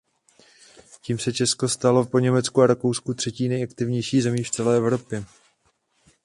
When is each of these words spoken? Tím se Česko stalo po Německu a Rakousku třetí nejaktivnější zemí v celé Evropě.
Tím 1.01 1.19
se 1.19 1.33
Česko 1.33 1.69
stalo 1.69 2.05
po 2.05 2.19
Německu 2.19 2.61
a 2.61 2.67
Rakousku 2.67 3.13
třetí 3.13 3.49
nejaktivnější 3.49 4.21
zemí 4.21 4.43
v 4.43 4.49
celé 4.51 4.77
Evropě. 4.77 5.25